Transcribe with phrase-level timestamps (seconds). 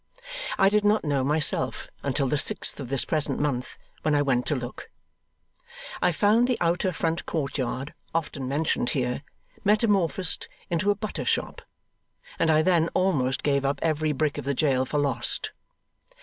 [0.57, 4.47] I did not know, myself, until the sixth of this present month, when I went
[4.47, 4.89] to look.
[6.01, 9.21] I found the outer front courtyard, often mentioned here,
[9.63, 11.61] metamorphosed into a butter shop;
[12.39, 15.51] and I then almost gave up every brick of the jail for lost.